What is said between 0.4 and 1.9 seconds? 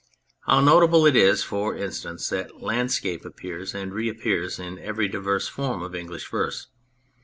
How notable it is, for